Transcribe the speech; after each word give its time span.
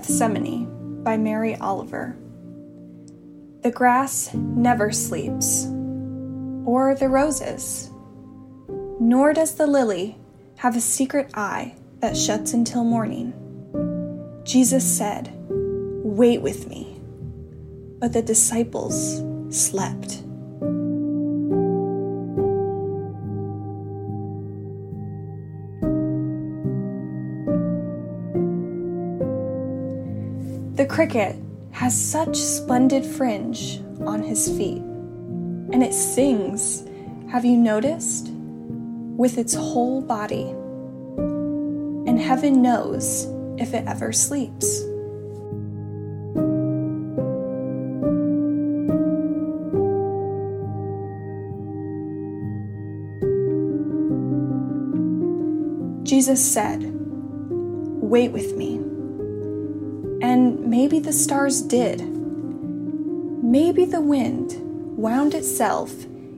Gethsemane 0.00 1.02
by 1.04 1.18
Mary 1.18 1.56
Oliver. 1.56 2.16
The 3.60 3.70
grass 3.70 4.32
never 4.32 4.92
sleeps, 4.92 5.66
or 6.64 6.94
the 6.94 7.10
roses, 7.10 7.90
nor 8.98 9.34
does 9.34 9.56
the 9.56 9.66
lily 9.66 10.16
have 10.56 10.74
a 10.74 10.80
secret 10.80 11.30
eye 11.34 11.74
that 11.98 12.16
shuts 12.16 12.54
until 12.54 12.82
morning. 12.82 13.34
Jesus 14.42 14.84
said, 14.84 15.34
Wait 15.50 16.40
with 16.40 16.66
me. 16.70 16.98
But 17.98 18.14
the 18.14 18.22
disciples 18.22 19.22
slept. 19.50 20.22
Cricket 30.90 31.36
has 31.70 31.98
such 31.98 32.36
splendid 32.36 33.06
fringe 33.06 33.80
on 34.00 34.24
his 34.24 34.48
feet, 34.48 34.82
and 35.72 35.84
it 35.84 35.94
sings, 35.94 36.84
have 37.30 37.44
you 37.44 37.56
noticed? 37.56 38.28
With 39.16 39.38
its 39.38 39.54
whole 39.54 40.02
body. 40.02 40.50
And 42.08 42.20
heaven 42.20 42.60
knows 42.60 43.26
if 43.56 43.72
it 43.72 43.86
ever 43.86 44.12
sleeps. 44.12 44.80
Jesus 56.02 56.44
said, 56.52 56.82
Wait 58.02 58.32
with 58.32 58.56
me. 58.56 58.79
Maybe 60.70 61.00
the 61.00 61.12
stars 61.12 61.62
did. 61.62 62.00
Maybe 63.42 63.84
the 63.84 64.00
wind 64.00 64.54
wound 64.96 65.34
itself 65.34 65.92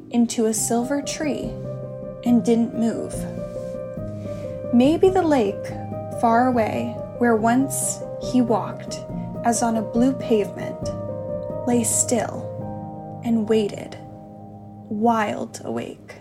into 0.08 0.46
a 0.46 0.54
silver 0.54 1.02
tree 1.02 1.52
and 2.24 2.42
didn't 2.42 2.74
move. 2.74 3.14
Maybe 4.72 5.10
the 5.10 5.20
lake 5.20 5.66
far 6.18 6.46
away 6.46 6.96
where 7.18 7.36
once 7.36 7.98
he 8.22 8.40
walked 8.40 9.00
as 9.44 9.62
on 9.62 9.76
a 9.76 9.82
blue 9.82 10.14
pavement 10.14 10.80
lay 11.66 11.84
still 11.84 13.20
and 13.26 13.46
waited, 13.46 13.98
wild 14.88 15.60
awake. 15.62 16.14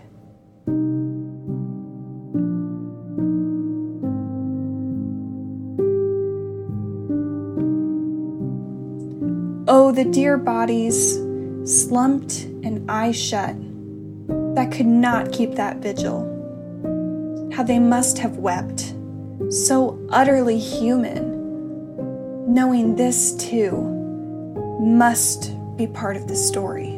The 9.92 10.04
dear 10.04 10.36
bodies, 10.38 11.16
slumped 11.64 12.44
and 12.64 12.90
eyes 12.90 13.16
shut, 13.16 13.54
that 14.54 14.72
could 14.72 14.86
not 14.86 15.32
keep 15.32 15.54
that 15.54 15.78
vigil. 15.78 16.28
How 17.52 17.62
they 17.62 17.78
must 17.78 18.18
have 18.18 18.38
wept, 18.38 18.94
so 19.50 19.98
utterly 20.10 20.58
human, 20.58 21.32
knowing 22.52 22.96
this 22.96 23.34
too 23.36 23.76
must 24.80 25.52
be 25.76 25.86
part 25.86 26.16
of 26.16 26.26
the 26.26 26.36
story. 26.36 26.91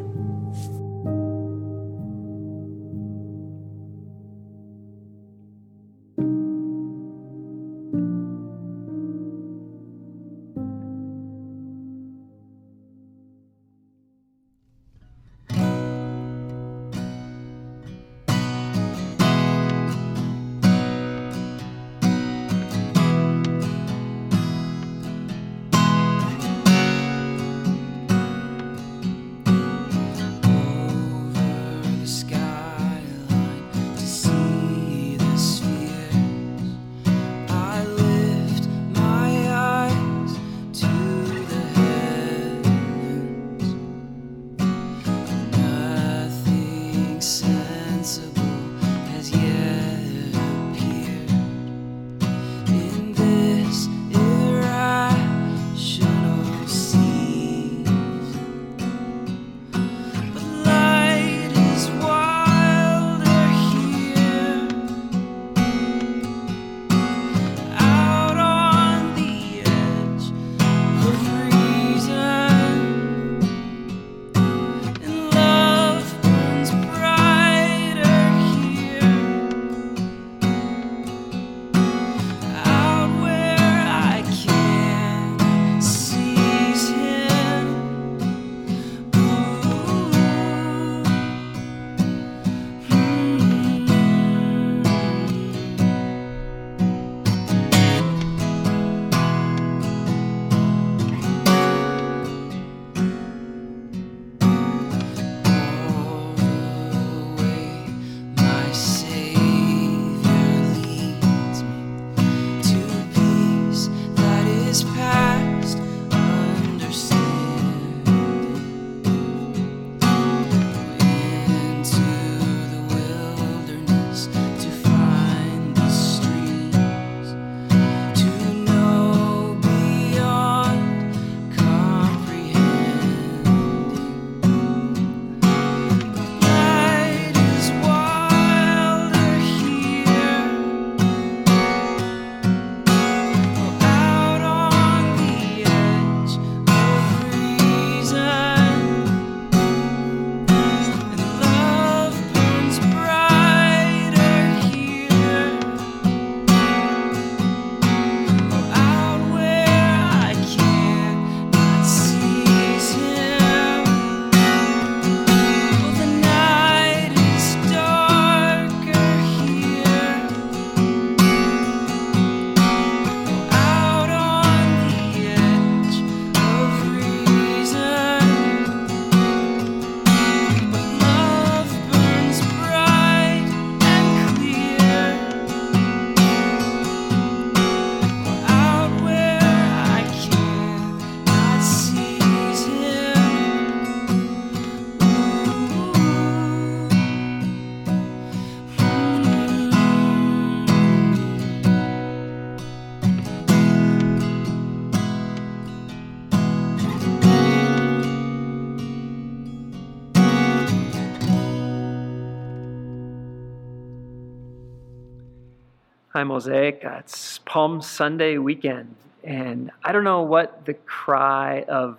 Hi, 216.17 216.23
Mosaic. 216.23 216.85
Uh, 216.85 216.99
it's 217.01 217.39
Palm 217.39 217.83
Sunday 217.83 218.39
weekend, 218.39 218.95
and 219.25 219.73
I 219.83 219.91
don't 219.91 220.05
know 220.05 220.23
what 220.23 220.65
the 220.65 220.75
cry 220.75 221.63
of 221.63 221.99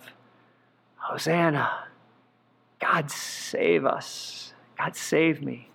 Hosanna, 0.95 1.83
God 2.79 3.11
save 3.11 3.85
us, 3.85 4.53
God 4.77 4.95
save 4.95 5.41
me. 5.41 5.67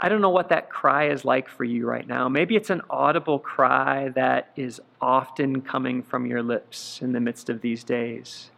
I 0.00 0.08
don't 0.08 0.20
know 0.20 0.30
what 0.30 0.48
that 0.48 0.70
cry 0.70 1.10
is 1.10 1.24
like 1.24 1.48
for 1.48 1.62
you 1.62 1.86
right 1.86 2.04
now. 2.04 2.28
Maybe 2.28 2.56
it's 2.56 2.70
an 2.70 2.82
audible 2.90 3.38
cry 3.38 4.08
that 4.08 4.50
is 4.56 4.80
often 5.00 5.60
coming 5.60 6.02
from 6.02 6.26
your 6.26 6.42
lips 6.42 6.98
in 7.00 7.12
the 7.12 7.20
midst 7.20 7.48
of 7.48 7.60
these 7.60 7.84
days. 7.84 8.50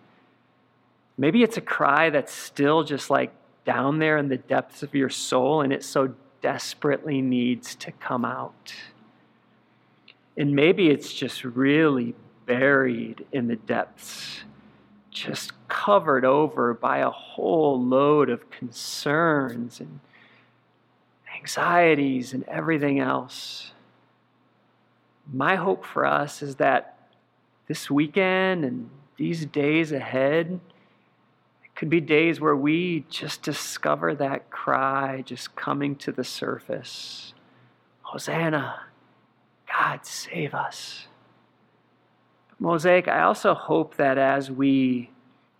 Maybe 1.18 1.42
it's 1.42 1.58
a 1.58 1.60
cry 1.60 2.08
that's 2.08 2.32
still 2.32 2.84
just 2.84 3.10
like 3.10 3.34
down 3.66 3.98
there 3.98 4.16
in 4.16 4.28
the 4.28 4.38
depths 4.38 4.82
of 4.82 4.94
your 4.94 5.10
soul 5.10 5.60
and 5.60 5.74
it 5.74 5.84
so 5.84 6.14
desperately 6.40 7.20
needs 7.20 7.74
to 7.74 7.92
come 7.92 8.24
out. 8.24 8.72
And 10.36 10.54
maybe 10.54 10.90
it's 10.90 11.12
just 11.12 11.44
really 11.44 12.14
buried 12.46 13.24
in 13.32 13.48
the 13.48 13.56
depths, 13.56 14.40
just 15.10 15.52
covered 15.68 16.24
over 16.24 16.74
by 16.74 16.98
a 16.98 17.10
whole 17.10 17.80
load 17.80 18.30
of 18.30 18.50
concerns 18.50 19.80
and 19.80 20.00
anxieties 21.36 22.32
and 22.32 22.42
everything 22.44 22.98
else. 22.98 23.72
My 25.32 25.56
hope 25.56 25.84
for 25.84 26.04
us 26.04 26.42
is 26.42 26.56
that 26.56 26.98
this 27.66 27.90
weekend 27.90 28.64
and 28.64 28.90
these 29.16 29.46
days 29.46 29.92
ahead 29.92 30.60
could 31.74 31.90
be 31.90 32.00
days 32.00 32.40
where 32.40 32.54
we 32.56 33.04
just 33.08 33.42
discover 33.42 34.14
that 34.14 34.50
cry 34.50 35.22
just 35.22 35.56
coming 35.56 35.96
to 35.96 36.12
the 36.12 36.24
surface 36.24 37.34
Hosanna! 38.02 38.80
God, 39.76 40.06
save 40.06 40.54
us. 40.54 41.08
Mosaic, 42.58 43.08
I 43.08 43.22
also 43.22 43.54
hope 43.54 43.96
that 43.96 44.18
as 44.18 44.50
we 44.50 45.10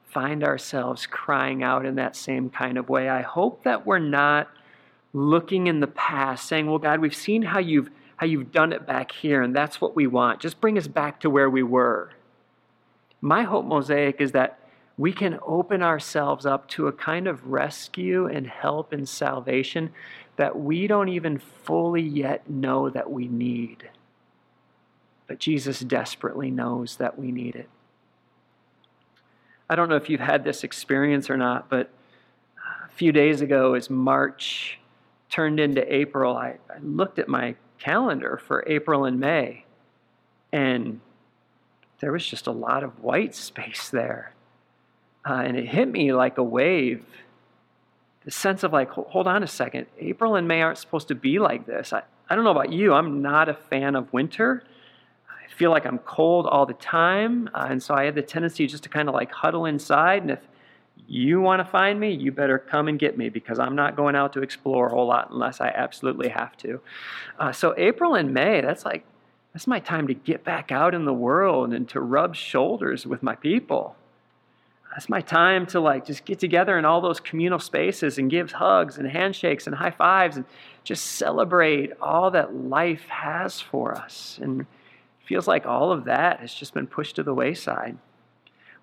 find 0.04 0.44
ourselves 0.44 1.06
crying 1.06 1.62
out 1.62 1.84
in 1.84 1.96
that 1.96 2.14
same 2.14 2.48
kind 2.48 2.78
of 2.78 2.88
way, 2.88 3.08
I 3.08 3.22
hope 3.22 3.64
that 3.64 3.84
we're 3.84 3.98
not 3.98 4.48
looking 5.12 5.66
in 5.66 5.80
the 5.80 5.88
past 5.88 6.46
saying, 6.46 6.66
Well, 6.66 6.78
God, 6.78 7.00
we've 7.00 7.14
seen 7.14 7.42
how 7.42 7.58
you've 7.58 7.90
how 8.16 8.26
you've 8.26 8.52
done 8.52 8.72
it 8.72 8.86
back 8.86 9.10
here, 9.10 9.42
and 9.42 9.54
that's 9.54 9.80
what 9.80 9.96
we 9.96 10.06
want. 10.06 10.40
Just 10.40 10.60
bring 10.60 10.78
us 10.78 10.86
back 10.86 11.18
to 11.20 11.30
where 11.30 11.50
we 11.50 11.64
were. 11.64 12.12
My 13.20 13.42
hope, 13.42 13.64
Mosaic, 13.64 14.20
is 14.20 14.30
that 14.32 14.60
we 14.96 15.12
can 15.12 15.40
open 15.44 15.82
ourselves 15.82 16.46
up 16.46 16.68
to 16.68 16.86
a 16.86 16.92
kind 16.92 17.26
of 17.26 17.48
rescue 17.48 18.26
and 18.26 18.46
help 18.46 18.92
and 18.92 19.08
salvation 19.08 19.90
that 20.36 20.58
we 20.58 20.86
don't 20.86 21.08
even 21.08 21.38
fully 21.38 22.02
yet 22.02 22.48
know 22.48 22.88
that 22.90 23.10
we 23.10 23.26
need. 23.26 23.90
But 25.26 25.38
Jesus 25.38 25.80
desperately 25.80 26.50
knows 26.50 26.96
that 26.96 27.18
we 27.18 27.32
need 27.32 27.56
it. 27.56 27.68
I 29.68 29.76
don't 29.76 29.88
know 29.88 29.96
if 29.96 30.10
you've 30.10 30.20
had 30.20 30.44
this 30.44 30.62
experience 30.62 31.30
or 31.30 31.36
not, 31.36 31.70
but 31.70 31.90
a 32.84 32.90
few 32.92 33.12
days 33.12 33.40
ago, 33.40 33.74
as 33.74 33.88
March 33.88 34.78
turned 35.30 35.58
into 35.58 35.92
April, 35.92 36.36
I, 36.36 36.58
I 36.70 36.78
looked 36.82 37.18
at 37.18 37.28
my 37.28 37.56
calendar 37.78 38.40
for 38.46 38.64
April 38.66 39.04
and 39.04 39.18
May, 39.18 39.64
and 40.52 41.00
there 42.00 42.12
was 42.12 42.26
just 42.26 42.46
a 42.46 42.52
lot 42.52 42.84
of 42.84 43.02
white 43.02 43.34
space 43.34 43.88
there. 43.88 44.32
Uh, 45.26 45.42
and 45.44 45.56
it 45.56 45.66
hit 45.66 45.88
me 45.88 46.12
like 46.12 46.36
a 46.36 46.42
wave. 46.42 47.04
The 48.26 48.30
sense 48.30 48.62
of 48.62 48.72
like, 48.72 48.90
hold 48.90 49.26
on 49.26 49.42
a 49.42 49.46
second, 49.46 49.86
April 49.98 50.36
and 50.36 50.46
May 50.46 50.60
aren't 50.60 50.78
supposed 50.78 51.08
to 51.08 51.14
be 51.14 51.38
like 51.38 51.66
this. 51.66 51.94
I, 51.94 52.02
I 52.28 52.34
don't 52.34 52.44
know 52.44 52.50
about 52.50 52.72
you, 52.72 52.92
I'm 52.92 53.22
not 53.22 53.48
a 53.48 53.54
fan 53.54 53.96
of 53.96 54.12
winter 54.12 54.62
feel 55.48 55.70
like 55.70 55.86
I'm 55.86 55.98
cold 55.98 56.46
all 56.46 56.66
the 56.66 56.74
time. 56.74 57.48
Uh, 57.54 57.66
and 57.70 57.82
so 57.82 57.94
I 57.94 58.04
had 58.04 58.14
the 58.14 58.22
tendency 58.22 58.66
just 58.66 58.82
to 58.84 58.88
kind 58.88 59.08
of 59.08 59.14
like 59.14 59.30
huddle 59.32 59.66
inside. 59.66 60.22
And 60.22 60.30
if 60.30 60.40
you 61.06 61.40
want 61.40 61.60
to 61.60 61.64
find 61.64 62.00
me, 62.00 62.12
you 62.12 62.32
better 62.32 62.58
come 62.58 62.88
and 62.88 62.98
get 62.98 63.18
me 63.18 63.28
because 63.28 63.58
I'm 63.58 63.74
not 63.74 63.96
going 63.96 64.16
out 64.16 64.32
to 64.34 64.42
explore 64.42 64.86
a 64.86 64.90
whole 64.90 65.06
lot 65.06 65.30
unless 65.30 65.60
I 65.60 65.68
absolutely 65.68 66.28
have 66.28 66.56
to. 66.58 66.80
Uh, 67.38 67.52
so 67.52 67.74
April 67.76 68.14
and 68.14 68.32
May, 68.32 68.60
that's 68.60 68.84
like, 68.84 69.04
that's 69.52 69.66
my 69.66 69.80
time 69.80 70.08
to 70.08 70.14
get 70.14 70.44
back 70.44 70.72
out 70.72 70.94
in 70.94 71.04
the 71.04 71.12
world 71.12 71.72
and 71.72 71.88
to 71.90 72.00
rub 72.00 72.34
shoulders 72.34 73.06
with 73.06 73.22
my 73.22 73.36
people. 73.36 73.96
That's 74.90 75.08
my 75.08 75.20
time 75.20 75.66
to 75.66 75.80
like 75.80 76.06
just 76.06 76.24
get 76.24 76.38
together 76.38 76.78
in 76.78 76.84
all 76.84 77.00
those 77.00 77.18
communal 77.18 77.58
spaces 77.58 78.16
and 78.16 78.30
give 78.30 78.52
hugs 78.52 78.96
and 78.96 79.08
handshakes 79.08 79.66
and 79.66 79.74
high 79.74 79.90
fives 79.90 80.36
and 80.36 80.44
just 80.84 81.04
celebrate 81.04 81.92
all 82.00 82.30
that 82.30 82.54
life 82.54 83.06
has 83.08 83.60
for 83.60 83.96
us. 83.96 84.38
And 84.40 84.66
feels 85.24 85.48
like 85.48 85.66
all 85.66 85.90
of 85.90 86.04
that 86.04 86.40
has 86.40 86.52
just 86.52 86.74
been 86.74 86.86
pushed 86.86 87.16
to 87.16 87.22
the 87.22 87.34
wayside. 87.34 87.96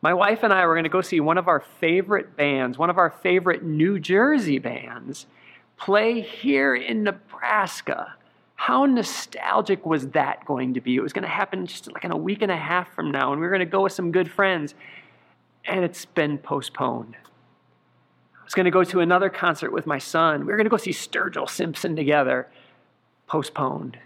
My 0.02 0.14
wife 0.14 0.42
and 0.42 0.52
I 0.52 0.66
were 0.66 0.74
going 0.74 0.84
to 0.84 0.90
go 0.90 1.02
see 1.02 1.20
one 1.20 1.38
of 1.38 1.48
our 1.48 1.60
favorite 1.60 2.36
bands, 2.36 2.78
one 2.78 2.90
of 2.90 2.98
our 2.98 3.12
favorite 3.12 3.64
New 3.64 4.00
Jersey 4.00 4.58
bands, 4.58 5.28
play 5.78 6.22
here 6.22 6.76
in 6.76 7.04
Nebraska. 7.04 8.16
How 8.56 8.86
nostalgic 8.86 9.86
was 9.86 10.10
that 10.10 10.44
going 10.46 10.74
to 10.74 10.82
be? 10.82 10.96
It 10.96 11.02
was 11.02 11.14
going 11.14 11.24
to 11.24 11.30
happen 11.30 11.68
just 11.68 11.92
like 11.92 12.04
in 12.04 12.12
a 12.12 12.18
week 12.18 12.42
and 12.42 12.52
a 12.52 12.58
half 12.58 12.94
from 12.94 13.12
now, 13.12 13.32
and 13.32 13.40
we 13.40 13.46
were 13.46 13.52
going 13.52 13.60
to 13.60 13.72
go 13.72 13.84
with 13.84 13.94
some 13.94 14.12
good 14.12 14.30
friends, 14.30 14.74
and 15.66 15.84
it's 15.84 16.06
been 16.06 16.40
postponed. 16.40 17.16
I 18.40 18.44
was 18.44 18.56
going 18.56 18.66
to 18.66 18.72
go 18.72 18.84
to 18.84 19.00
another 19.00 19.30
concert 19.30 19.72
with 19.72 19.86
my 19.86 20.00
son. 20.00 20.42
We 20.42 20.48
were 20.48 20.58
going 20.58 20.65
to 20.65 20.72
go 20.72 20.77
see 20.77 20.92
Sturgill 20.92 21.50
Simpson 21.50 21.96
together, 21.96 22.48
postponed 23.27 23.98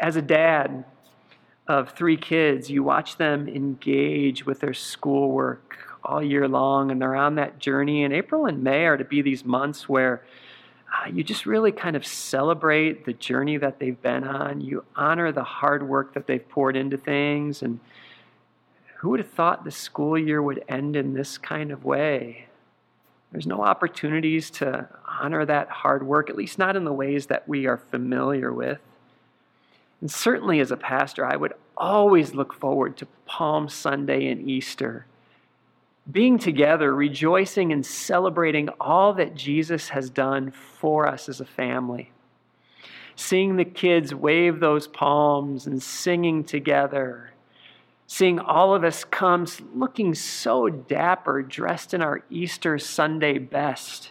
as 0.00 0.16
a 0.16 0.22
dad 0.22 0.84
of 1.70 1.90
three 1.90 2.16
kids, 2.16 2.68
you 2.68 2.82
watch 2.82 3.16
them 3.16 3.48
engage 3.48 4.44
with 4.44 4.58
their 4.58 4.74
schoolwork 4.74 5.78
all 6.02 6.22
year 6.22 6.48
long, 6.48 6.90
and 6.90 7.00
they're 7.00 7.14
on 7.14 7.36
that 7.36 7.60
journey. 7.60 8.02
And 8.02 8.12
April 8.12 8.46
and 8.46 8.64
May 8.64 8.86
are 8.86 8.96
to 8.96 9.04
be 9.04 9.22
these 9.22 9.44
months 9.44 9.88
where 9.88 10.24
uh, 10.92 11.08
you 11.08 11.22
just 11.22 11.46
really 11.46 11.70
kind 11.70 11.94
of 11.94 12.04
celebrate 12.04 13.04
the 13.04 13.12
journey 13.12 13.56
that 13.58 13.78
they've 13.78 14.02
been 14.02 14.24
on. 14.24 14.60
You 14.60 14.84
honor 14.96 15.30
the 15.30 15.44
hard 15.44 15.86
work 15.86 16.14
that 16.14 16.26
they've 16.26 16.46
poured 16.48 16.76
into 16.76 16.96
things. 16.96 17.62
And 17.62 17.78
who 18.96 19.10
would 19.10 19.20
have 19.20 19.30
thought 19.30 19.64
the 19.64 19.70
school 19.70 20.18
year 20.18 20.42
would 20.42 20.64
end 20.68 20.96
in 20.96 21.14
this 21.14 21.38
kind 21.38 21.70
of 21.70 21.84
way? 21.84 22.46
There's 23.30 23.46
no 23.46 23.62
opportunities 23.62 24.50
to 24.52 24.88
honor 25.06 25.46
that 25.46 25.68
hard 25.68 26.04
work, 26.04 26.28
at 26.30 26.36
least 26.36 26.58
not 26.58 26.74
in 26.74 26.82
the 26.82 26.92
ways 26.92 27.26
that 27.26 27.48
we 27.48 27.66
are 27.66 27.76
familiar 27.76 28.52
with. 28.52 28.80
And 30.00 30.10
certainly 30.10 30.60
as 30.60 30.70
a 30.70 30.76
pastor, 30.76 31.24
I 31.26 31.36
would 31.36 31.52
always 31.76 32.34
look 32.34 32.54
forward 32.54 32.96
to 32.98 33.06
Palm 33.26 33.68
Sunday 33.68 34.28
and 34.28 34.48
Easter. 34.48 35.06
Being 36.10 36.38
together, 36.38 36.94
rejoicing 36.94 37.72
and 37.72 37.84
celebrating 37.84 38.68
all 38.80 39.12
that 39.14 39.34
Jesus 39.34 39.90
has 39.90 40.10
done 40.10 40.50
for 40.50 41.06
us 41.06 41.28
as 41.28 41.40
a 41.40 41.44
family. 41.44 42.12
Seeing 43.14 43.56
the 43.56 43.64
kids 43.64 44.14
wave 44.14 44.60
those 44.60 44.86
palms 44.86 45.66
and 45.66 45.82
singing 45.82 46.42
together. 46.42 47.32
Seeing 48.06 48.38
all 48.40 48.74
of 48.74 48.82
us 48.82 49.04
come 49.04 49.46
looking 49.74 50.14
so 50.14 50.68
dapper, 50.68 51.42
dressed 51.42 51.92
in 51.92 52.02
our 52.02 52.22
Easter 52.30 52.78
Sunday 52.78 53.38
best 53.38 54.10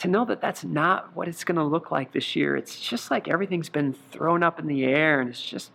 to 0.00 0.08
know 0.08 0.24
that 0.24 0.40
that's 0.40 0.64
not 0.64 1.14
what 1.16 1.28
it's 1.28 1.44
going 1.44 1.56
to 1.56 1.64
look 1.64 1.90
like 1.90 2.12
this 2.12 2.36
year. 2.36 2.56
It's 2.56 2.78
just 2.78 3.10
like 3.10 3.28
everything's 3.28 3.68
been 3.68 3.94
thrown 4.10 4.42
up 4.42 4.58
in 4.58 4.66
the 4.66 4.84
air 4.84 5.20
and 5.20 5.30
it's 5.30 5.42
just 5.42 5.70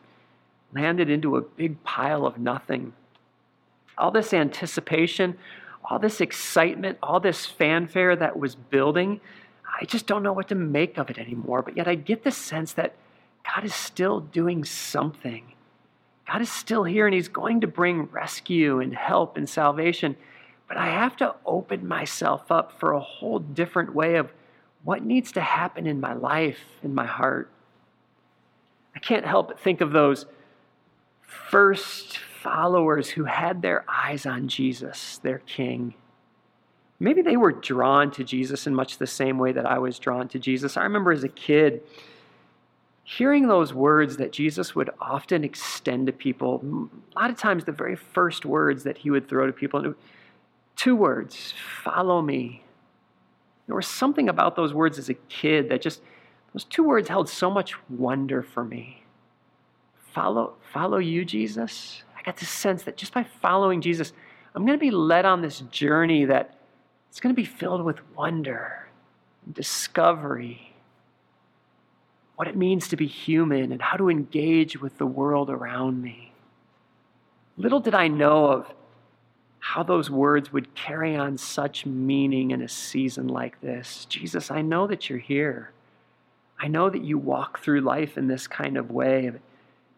landed 0.74 1.10
into 1.10 1.38
a 1.38 1.42
big 1.42 1.84
pile 1.84 2.26
of 2.26 2.38
nothing. 2.38 2.94
All 3.98 4.12
this 4.12 4.34
anticipation, 4.34 5.38
all 5.84 6.00
this 6.00 6.22
excitement, 6.22 6.98
all 7.02 7.20
this 7.20 7.46
fanfare 7.46 8.16
that 8.16 8.38
was 8.38 8.56
building, 8.56 9.20
I 9.80 9.86
just 9.86 10.08
don't 10.08 10.24
know 10.24 10.34
what 10.34 10.48
to 10.50 10.56
make 10.56 10.98
of 10.98 11.10
it 11.10 11.18
anymore. 11.18 11.62
But 11.62 11.78
yet 11.78 11.88
I 11.88 11.96
get 11.96 12.24
the 12.24 12.32
sense 12.32 12.74
that 12.74 12.96
God 13.44 13.66
is 13.66 13.76
still 13.76 14.20
doing 14.20 14.64
something. 14.66 15.54
God 16.28 16.42
is 16.42 16.52
still 16.52 16.84
here 16.84 17.08
and 17.08 17.14
He's 17.14 17.30
going 17.30 17.62
to 17.62 17.68
bring 17.68 18.04
rescue 18.04 18.80
and 18.80 18.94
help 18.94 19.38
and 19.38 19.48
salvation. 19.48 20.18
But 20.68 20.78
I 20.78 20.88
have 20.88 21.16
to 21.18 21.36
open 21.46 21.88
myself 21.88 22.52
up 22.52 22.80
for 22.80 22.92
a 22.92 23.00
whole 23.00 23.40
different 23.40 23.94
way 23.96 24.16
of 24.16 24.32
what 24.84 25.04
needs 25.04 25.32
to 25.34 25.42
happen 25.42 25.88
in 25.88 26.00
my 26.00 26.14
life, 26.14 26.60
in 26.84 26.94
my 26.94 27.06
heart. 27.06 27.50
I 28.96 29.00
can't 29.00 29.26
help 29.26 29.48
but 29.48 29.60
think 29.60 29.82
of 29.82 29.92
those 29.92 30.26
first 31.22 32.18
followers 32.18 33.10
who 33.10 33.26
had 33.26 33.62
their 33.62 33.86
eyes 33.88 34.26
on 34.26 34.48
Jesus, 34.48 35.20
their 35.20 35.40
King. 35.40 35.94
Maybe 37.00 37.22
they 37.22 37.38
were 37.38 37.52
drawn 37.52 38.12
to 38.12 38.24
Jesus 38.24 38.66
in 38.66 38.74
much 38.74 38.98
the 38.98 39.08
same 39.08 39.38
way 39.38 39.52
that 39.52 39.66
I 39.66 39.78
was 39.78 40.00
drawn 40.00 40.28
to 40.30 40.40
Jesus. 40.40 40.78
I 40.78 40.84
remember 40.84 41.12
as 41.12 41.24
a 41.24 41.30
kid 41.30 41.84
hearing 43.04 43.48
those 43.48 43.74
words 43.74 44.18
that 44.18 44.34
Jesus 44.34 44.76
would 44.76 44.90
often 45.00 45.44
extend 45.44 46.08
to 46.08 46.14
people. 46.14 46.90
A 47.16 47.20
lot 47.20 47.30
of 47.30 47.38
times, 47.38 47.64
the 47.64 47.72
very 47.72 47.96
first 47.96 48.46
words 48.46 48.84
that 48.84 48.98
he 48.98 49.10
would 49.10 49.30
throw 49.30 49.46
to 49.46 49.54
people 49.54 49.94
Two 50.78 50.96
words 50.96 51.54
follow 51.84 52.22
me. 52.22 52.64
There 53.66 53.76
was 53.76 53.88
something 53.88 54.30
about 54.30 54.56
those 54.56 54.74
words 54.74 54.98
as 54.98 55.10
a 55.10 55.16
kid 55.16 55.68
that 55.70 55.82
just 55.82 56.02
Those 56.54 56.64
two 56.64 56.84
words 56.84 57.08
held 57.08 57.30
so 57.30 57.52
much 57.52 57.76
wonder 57.90 58.42
for 58.42 58.64
me. 58.64 59.04
Follow, 60.14 60.56
follow 60.74 60.98
you, 60.98 61.24
Jesus. 61.24 62.02
I 62.18 62.24
got 62.24 62.38
this 62.38 62.50
sense 62.50 62.82
that 62.84 62.98
just 62.98 63.14
by 63.14 63.24
following 63.24 63.82
Jesus, 63.82 64.14
I'm 64.56 64.66
going 64.66 64.78
to 64.78 64.84
be 64.84 64.90
led 64.90 65.26
on 65.26 65.42
this 65.42 65.60
journey 65.60 66.26
that 66.26 66.58
it's 67.10 67.20
going 67.20 67.36
to 67.36 67.40
be 67.40 67.46
filled 67.46 67.84
with 67.84 68.00
wonder, 68.16 68.88
and 69.46 69.54
discovery, 69.54 70.74
what 72.38 72.48
it 72.48 72.56
means 72.56 72.88
to 72.88 72.96
be 72.96 73.06
human, 73.06 73.72
and 73.72 73.80
how 73.80 73.98
to 73.98 74.10
engage 74.10 74.82
with 74.82 74.98
the 74.98 75.06
world 75.06 75.52
around 75.52 76.02
me. 76.02 76.34
Little 77.56 77.80
did 77.80 77.94
I 77.94 78.08
know 78.08 78.46
of 78.48 78.74
how 79.60 79.84
those 79.84 80.10
words 80.10 80.54
would 80.54 80.74
carry 80.76 81.16
on 81.16 81.38
such 81.38 81.86
meaning 81.86 82.52
in 82.52 82.62
a 82.62 82.68
season 82.68 83.28
like 83.28 83.60
this. 83.62 84.06
Jesus, 84.06 84.52
I 84.52 84.62
know 84.62 84.88
that 84.88 85.10
you're 85.10 85.20
here. 85.20 85.72
I 86.60 86.68
know 86.68 86.90
that 86.90 87.04
you 87.04 87.18
walk 87.18 87.60
through 87.60 87.82
life 87.82 88.18
in 88.18 88.28
this 88.28 88.48
kind 88.48 88.78
of 88.78 88.92
way. 88.92 89.32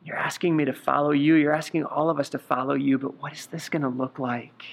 You're 0.04 0.18
asking 0.18 0.56
me 0.56 0.66
to 0.66 0.74
follow 0.74 1.12
you. 1.12 1.36
You're 1.36 1.54
asking 1.54 1.84
all 1.84 2.10
of 2.10 2.20
us 2.20 2.30
to 2.30 2.40
follow 2.40 2.74
you, 2.74 2.98
but 2.98 3.22
what 3.22 3.34
is 3.34 3.46
this 3.48 3.70
going 3.70 3.82
to 3.82 3.90
look 3.90 4.20
like? 4.20 4.64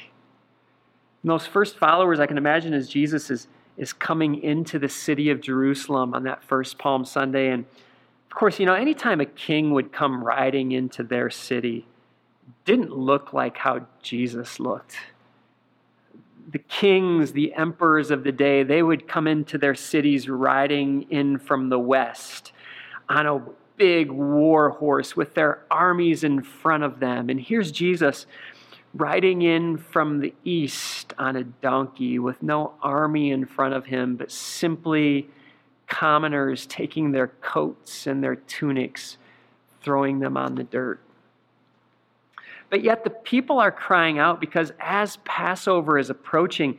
And 1.23 1.31
those 1.31 1.47
first 1.47 1.79
followers, 1.79 2.21
I 2.21 2.27
can 2.27 2.39
imagine, 2.39 2.73
as 2.73 2.89
Jesus 2.89 3.31
is, 3.31 3.49
is 3.77 3.93
coming 3.93 4.43
into 4.43 4.79
the 4.79 4.89
city 4.89 5.31
of 5.31 5.41
Jerusalem 5.41 6.15
on 6.15 6.23
that 6.23 6.43
first 6.43 6.79
Palm 6.79 7.05
Sunday. 7.05 7.51
And 7.51 7.65
of 8.31 8.37
course, 8.37 8.59
you 8.59 8.67
know, 8.67 8.75
anytime 8.75 9.21
a 9.21 9.27
king 9.27 9.73
would 9.73 9.93
come 9.93 10.23
riding 10.23 10.73
into 10.73 11.03
their 11.03 11.31
city, 11.31 11.87
didn't 12.65 12.93
look 12.97 13.33
like 13.33 13.57
how 13.57 13.87
Jesus 14.03 14.59
looked. 14.61 14.97
The 16.51 16.59
kings, 16.59 17.33
the 17.33 17.55
emperors 17.55 18.11
of 18.11 18.25
the 18.25 18.33
day, 18.33 18.63
they 18.63 18.83
would 18.83 19.09
come 19.09 19.27
into 19.27 19.59
their 19.59 19.75
cities 19.75 20.29
riding 20.29 21.03
in 21.11 21.39
from 21.39 21.69
the 21.69 21.79
west 21.79 22.53
on 23.09 23.27
a 23.27 23.43
big 23.77 24.11
war 24.11 24.71
horse 24.71 25.17
with 25.17 25.35
their 25.35 25.65
armies 25.71 26.25
in 26.25 26.43
front 26.43 26.83
of 26.83 27.01
them. 27.01 27.29
And 27.29 27.41
here's 27.41 27.71
Jesus 27.71 28.27
riding 28.95 29.43
in 29.43 29.77
from 29.77 30.21
the 30.21 30.35
east 30.45 31.13
on 31.19 31.37
a 31.37 31.45
donkey 31.45 32.19
with 32.19 32.43
no 32.43 32.73
army 32.83 33.31
in 33.31 33.45
front 33.45 33.75
of 33.75 33.87
him, 33.87 34.17
but 34.17 34.31
simply 34.31 35.29
commoners 35.87 36.67
taking 36.67 37.13
their 37.13 37.29
coats 37.29 38.07
and 38.07 38.23
their 38.23 38.37
tunics, 38.37 39.19
throwing 39.83 40.19
them 40.19 40.37
on 40.37 40.55
the 40.55 40.65
dirt. 40.65 41.01
But 42.69 42.83
yet 42.83 43.05
the 43.05 43.11
people 43.11 43.59
are 43.59 43.71
crying 43.71 44.19
out 44.19 44.41
because 44.41 44.73
as 44.81 45.19
Passover 45.19 45.99
is 45.99 46.11
approaching, 46.11 46.79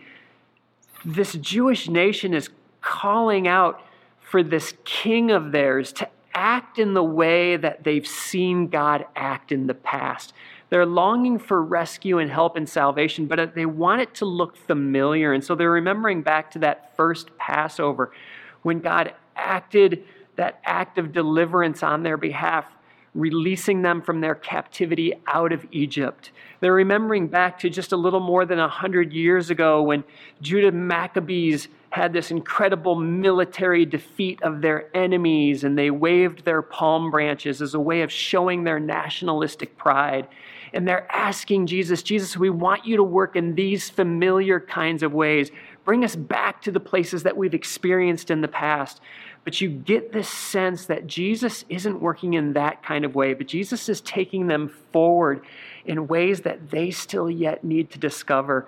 this 1.05 1.33
Jewish 1.33 1.87
nation 1.87 2.33
is 2.33 2.49
calling 2.81 3.47
out 3.47 3.81
for 4.19 4.43
this 4.43 4.73
king 4.83 5.31
of 5.31 5.51
theirs 5.51 5.93
to 5.93 6.09
act 6.33 6.77
in 6.77 6.93
the 6.93 7.03
way 7.03 7.57
that 7.57 7.83
they've 7.83 8.05
seen 8.05 8.67
God 8.67 9.05
act 9.15 9.51
in 9.51 9.67
the 9.67 9.73
past. 9.73 10.33
They're 10.69 10.85
longing 10.85 11.39
for 11.39 11.63
rescue 11.63 12.19
and 12.19 12.29
help 12.29 12.57
and 12.57 12.67
salvation, 12.67 13.25
but 13.25 13.55
they 13.55 13.65
want 13.65 14.01
it 14.01 14.13
to 14.15 14.25
look 14.25 14.57
familiar. 14.57 15.33
And 15.33 15.43
so 15.43 15.55
they're 15.55 15.71
remembering 15.71 16.21
back 16.21 16.51
to 16.51 16.59
that 16.59 16.95
first 16.95 17.35
Passover 17.37 18.11
when 18.63 18.81
God 18.81 19.13
acted 19.35 20.03
that 20.35 20.59
act 20.65 20.97
of 20.97 21.13
deliverance 21.13 21.81
on 21.83 22.03
their 22.03 22.17
behalf 22.17 22.65
releasing 23.17 23.81
them 23.81 24.01
from 24.01 24.21
their 24.21 24.35
captivity 24.35 25.11
out 25.25 25.51
of 25.51 25.65
Egypt. 25.71 26.31
They're 26.59 26.73
remembering 26.73 27.27
back 27.27 27.59
to 27.59 27.69
just 27.69 27.91
a 27.91 27.97
little 27.97 28.19
more 28.19 28.45
than 28.45 28.59
100 28.59 29.11
years 29.11 29.49
ago 29.49 29.81
when 29.81 30.03
Judah 30.39 30.71
Maccabees 30.71 31.67
had 31.89 32.13
this 32.13 32.29
incredible 32.29 32.95
military 32.95 33.85
defeat 33.85 34.41
of 34.43 34.61
their 34.61 34.95
enemies 34.95 35.63
and 35.63 35.77
they 35.77 35.89
waved 35.89 36.45
their 36.45 36.61
palm 36.61 37.09
branches 37.09 37.59
as 37.61 37.73
a 37.73 37.79
way 37.79 38.01
of 38.01 38.11
showing 38.11 38.63
their 38.63 38.79
nationalistic 38.79 39.77
pride. 39.77 40.27
And 40.73 40.87
they're 40.87 41.11
asking 41.11 41.67
Jesus, 41.67 42.03
Jesus, 42.03 42.37
we 42.37 42.51
want 42.51 42.85
you 42.85 42.97
to 42.97 43.03
work 43.03 43.35
in 43.35 43.55
these 43.55 43.89
familiar 43.89 44.59
kinds 44.59 45.01
of 45.01 45.13
ways. 45.13 45.49
Bring 45.85 46.03
us 46.03 46.15
back 46.15 46.61
to 46.63 46.71
the 46.71 46.79
places 46.79 47.23
that 47.23 47.37
we've 47.37 47.53
experienced 47.53 48.29
in 48.29 48.41
the 48.41 48.47
past. 48.47 49.01
But 49.47 49.61
you 49.61 49.69
get 49.69 50.11
this 50.11 50.27
sense 50.27 50.87
that 50.87 51.07
Jesus 51.07 51.63
isn't 51.69 52.01
working 52.01 52.33
in 52.33 52.51
that 52.51 52.83
kind 52.83 53.05
of 53.05 53.15
way, 53.15 53.33
but 53.33 53.47
Jesus 53.47 53.87
is 53.87 54.01
taking 54.01 54.47
them 54.47 54.67
forward 54.91 55.39
in 55.85 56.07
ways 56.07 56.41
that 56.41 56.69
they 56.69 56.91
still 56.91 57.29
yet 57.29 57.63
need 57.63 57.89
to 57.91 57.97
discover. 57.97 58.67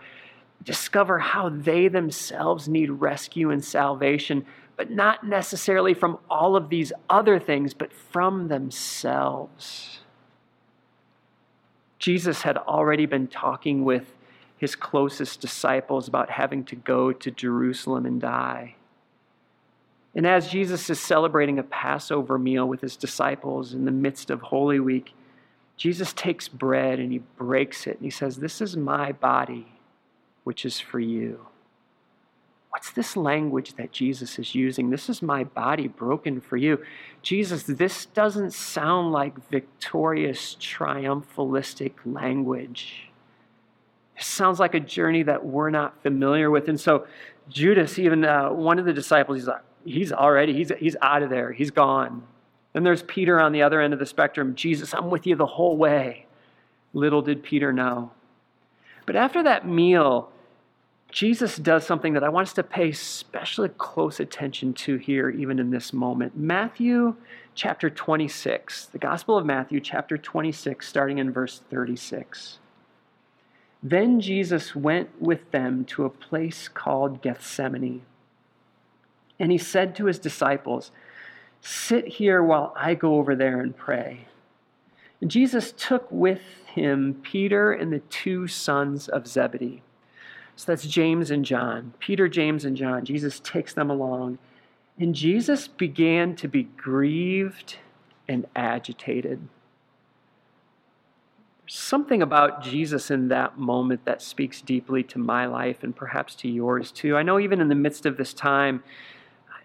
Discover 0.63 1.19
how 1.19 1.49
they 1.49 1.89
themselves 1.89 2.69
need 2.69 2.91
rescue 2.91 3.51
and 3.51 3.61
salvation, 3.61 4.45
but 4.77 4.89
not 4.89 5.25
necessarily 5.25 5.93
from 5.93 6.17
all 6.29 6.55
of 6.55 6.69
these 6.69 6.93
other 7.09 7.39
things, 7.39 7.73
but 7.73 7.91
from 7.91 8.47
themselves. 8.47 9.99
Jesus 11.97 12.43
had 12.43 12.55
already 12.55 13.05
been 13.05 13.27
talking 13.27 13.83
with 13.83 14.13
his 14.55 14.77
closest 14.77 15.41
disciples 15.41 16.07
about 16.07 16.29
having 16.29 16.63
to 16.63 16.77
go 16.77 17.11
to 17.11 17.31
Jerusalem 17.31 18.05
and 18.05 18.21
die. 18.21 18.75
And 20.15 20.25
as 20.25 20.49
Jesus 20.49 20.89
is 20.89 20.99
celebrating 20.99 21.59
a 21.59 21.63
Passover 21.63 22.37
meal 22.37 22.67
with 22.67 22.81
his 22.81 22.95
disciples 22.95 23.73
in 23.73 23.85
the 23.85 23.91
midst 23.91 24.29
of 24.29 24.41
Holy 24.41 24.79
Week, 24.79 25.13
Jesus 25.77 26.13
takes 26.13 26.47
bread 26.47 26.99
and 26.99 27.11
he 27.11 27.19
breaks 27.19 27.87
it 27.87 27.95
and 27.97 28.03
he 28.03 28.09
says, 28.09 28.37
This 28.37 28.59
is 28.59 28.75
my 28.75 29.11
body, 29.11 29.67
which 30.43 30.65
is 30.65 30.79
for 30.79 30.99
you. 30.99 31.47
What's 32.69 32.91
this 32.91 33.17
language 33.17 33.75
that 33.75 33.91
Jesus 33.91 34.37
is 34.37 34.53
using? 34.53 34.89
This 34.89 35.09
is 35.09 35.21
my 35.21 35.43
body 35.43 35.87
broken 35.87 36.39
for 36.39 36.57
you. 36.57 36.83
Jesus, 37.21 37.63
this 37.63 38.05
doesn't 38.07 38.53
sound 38.53 39.11
like 39.11 39.49
victorious, 39.49 40.55
triumphalistic 40.59 41.93
language. 42.05 43.09
It 44.17 44.23
sounds 44.23 44.59
like 44.59 44.75
a 44.75 44.79
journey 44.79 45.23
that 45.23 45.45
we're 45.45 45.71
not 45.71 46.01
familiar 46.03 46.51
with. 46.51 46.67
And 46.67 46.79
so, 46.79 47.07
Judas, 47.47 47.97
even 47.97 48.23
uh, 48.23 48.49
one 48.49 48.77
of 48.77 48.85
the 48.85 48.93
disciples, 48.93 49.37
he's 49.39 49.47
like, 49.47 49.63
he's 49.85 50.11
already, 50.11 50.53
he's, 50.53 50.71
he's 50.79 50.95
out 51.01 51.23
of 51.23 51.29
there. 51.29 51.51
He's 51.51 51.71
gone. 51.71 52.23
Then 52.73 52.83
there's 52.83 53.03
Peter 53.03 53.39
on 53.39 53.51
the 53.51 53.61
other 53.61 53.81
end 53.81 53.93
of 53.93 53.99
the 53.99 54.05
spectrum. 54.05 54.55
Jesus, 54.55 54.93
I'm 54.93 55.09
with 55.09 55.25
you 55.25 55.35
the 55.35 55.45
whole 55.45 55.77
way. 55.77 56.25
Little 56.93 57.21
did 57.21 57.43
Peter 57.43 57.73
know. 57.73 58.11
But 59.05 59.15
after 59.15 59.41
that 59.43 59.67
meal, 59.67 60.31
Jesus 61.11 61.57
does 61.57 61.85
something 61.85 62.13
that 62.13 62.23
I 62.23 62.29
want 62.29 62.49
us 62.49 62.53
to 62.53 62.63
pay 62.63 62.89
especially 62.89 63.69
close 63.69 64.19
attention 64.19 64.73
to 64.75 64.97
here, 64.97 65.29
even 65.29 65.57
in 65.57 65.71
this 65.71 65.91
moment. 65.91 66.37
Matthew 66.37 67.15
chapter 67.55 67.89
26, 67.89 68.85
the 68.87 68.99
Gospel 68.99 69.35
of 69.35 69.45
Matthew, 69.45 69.79
chapter 69.79 70.17
26, 70.17 70.87
starting 70.87 71.17
in 71.17 71.31
verse 71.31 71.61
36. 71.69 72.59
Then 73.81 74.21
Jesus 74.21 74.75
went 74.75 75.09
with 75.19 75.49
them 75.51 75.85
to 75.85 76.05
a 76.05 76.09
place 76.09 76.67
called 76.67 77.21
Gethsemane 77.23 78.03
and 79.39 79.51
he 79.51 79.57
said 79.57 79.95
to 79.95 80.05
his 80.05 80.19
disciples, 80.19 80.91
Sit 81.61 82.07
here 82.07 82.43
while 82.43 82.73
I 82.75 82.93
go 82.93 83.15
over 83.15 83.35
there 83.35 83.59
and 83.59 83.75
pray. 83.75 84.27
And 85.21 85.29
Jesus 85.29 85.73
took 85.75 86.07
with 86.09 86.41
him 86.65 87.19
Peter 87.23 87.71
and 87.71 87.91
the 87.91 87.99
two 87.99 88.47
sons 88.47 89.07
of 89.07 89.27
Zebedee. 89.27 89.81
So 90.55 90.71
that's 90.71 90.87
James 90.87 91.31
and 91.31 91.45
John. 91.45 91.93
Peter, 91.99 92.27
James, 92.27 92.65
and 92.65 92.75
John. 92.75 93.05
Jesus 93.05 93.39
takes 93.39 93.73
them 93.73 93.89
along. 93.89 94.37
And 94.97 95.15
Jesus 95.15 95.67
began 95.67 96.35
to 96.35 96.47
be 96.47 96.63
grieved 96.63 97.77
and 98.27 98.45
agitated. 98.55 99.47
There's 101.61 101.77
something 101.77 102.21
about 102.21 102.61
Jesus 102.61 103.09
in 103.09 103.29
that 103.29 103.57
moment 103.57 104.03
that 104.05 104.21
speaks 104.21 104.61
deeply 104.61 105.03
to 105.03 105.19
my 105.19 105.45
life 105.45 105.83
and 105.83 105.95
perhaps 105.95 106.35
to 106.35 106.49
yours 106.49 106.91
too. 106.91 107.15
I 107.15 107.23
know 107.23 107.39
even 107.39 107.61
in 107.61 107.69
the 107.69 107.75
midst 107.75 108.05
of 108.05 108.17
this 108.17 108.33
time, 108.33 108.83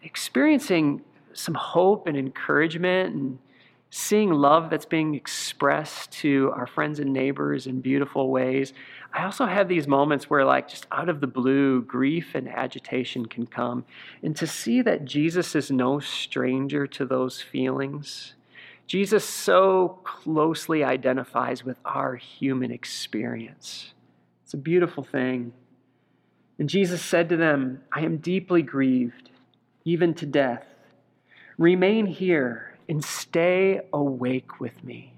experiencing 0.05 1.03
some 1.33 1.55
hope 1.55 2.07
and 2.07 2.17
encouragement 2.17 3.15
and 3.15 3.39
seeing 3.91 4.33
love 4.33 4.71
that's 4.71 4.87
being 4.87 5.15
expressed 5.15 6.11
to 6.11 6.53
our 6.57 6.67
friends 6.67 6.99
and 6.99 7.13
neighbors 7.13 7.69
in 7.69 7.81
beautiful 7.81 8.29
ways. 8.31 8.73
I 9.13 9.25
also 9.25 9.47
have 9.47 9.69
these 9.69 9.87
moments 9.87 10.29
where, 10.29 10.45
like, 10.45 10.69
just 10.69 10.87
out 10.91 11.09
of 11.09 11.21
the 11.21 11.29
blue, 11.29 11.83
grief 11.83 12.35
and 12.35 12.49
agitation 12.49 13.27
can 13.27 13.47
come. 13.47 13.85
And 14.23 14.35
to 14.37 14.49
see 14.49 14.83
that 14.83 15.05
Jesus 15.05 15.55
is 15.55 15.71
no 15.71 16.01
stranger 16.01 16.89
to 16.89 17.07
those 17.07 17.41
feelings, 17.41 18.35
Jesus 18.89 19.25
so 19.25 20.01
closely 20.03 20.83
identifies 20.83 21.65
with 21.65 21.77
our 21.85 22.17
human 22.17 22.73
experience. 22.73 23.95
It's 24.43 24.55
a 24.55 24.59
beautiful 24.59 25.05
thing. 25.05 25.53
And 26.59 26.69
Jesus 26.69 27.01
said 27.01 27.29
to 27.29 27.37
them, 27.37 27.83
I 27.93 28.01
am 28.01 28.17
deeply 28.17 28.63
grieved 28.63 29.31
even 29.85 30.15
to 30.15 30.27
death. 30.27 30.65
Remain 31.59 32.07
here 32.07 32.77
and 32.89 33.05
stay 33.05 33.81
awake 33.93 34.61
with 34.61 34.83
me. 34.83 35.15